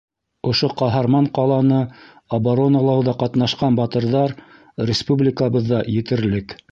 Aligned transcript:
Ошо 0.51 0.67
ҡаһарман 0.79 1.25
ҡаланы 1.39 1.81
обороналауҙа 2.37 3.15
ҡатнашҡан 3.23 3.77
батырҙар 3.81 4.33
республикабыҙҙа 4.91 5.83
етерлек. 5.99 6.57